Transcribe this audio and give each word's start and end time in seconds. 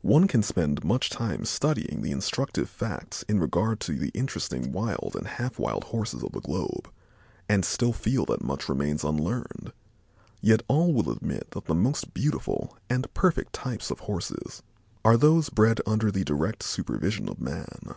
One 0.00 0.26
can 0.26 0.42
spend 0.42 0.84
much 0.84 1.10
time 1.10 1.44
studying 1.44 2.00
the 2.00 2.10
instructive 2.10 2.66
facts 2.70 3.24
in 3.24 3.38
regard 3.40 3.78
to 3.80 3.92
the 3.94 4.08
interesting 4.14 4.72
wild 4.72 5.14
and 5.14 5.26
half 5.26 5.58
wild 5.58 5.84
Horses 5.84 6.22
of 6.24 6.32
the 6.32 6.40
globe, 6.40 6.90
and 7.46 7.62
still 7.62 7.92
feel 7.92 8.24
that 8.24 8.42
much 8.42 8.70
remains 8.70 9.04
unlearned. 9.04 9.74
Yet 10.40 10.62
all 10.66 10.94
will 10.94 11.10
admit 11.10 11.50
that 11.50 11.66
the 11.66 11.74
most 11.74 12.14
beautiful 12.14 12.74
and 12.88 13.12
perfect 13.12 13.52
types 13.52 13.90
of 13.90 14.00
Horses 14.00 14.62
are 15.04 15.18
those 15.18 15.50
bred 15.50 15.82
under 15.84 16.10
the 16.10 16.24
direct 16.24 16.62
supervision 16.62 17.28
of 17.28 17.38
man. 17.38 17.96